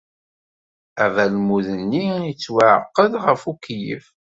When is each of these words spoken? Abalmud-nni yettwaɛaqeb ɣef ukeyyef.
Abalmud-nni 1.05 2.03
yettwaɛaqeb 2.27 3.13
ɣef 3.25 3.41
ukeyyef. 3.51 4.05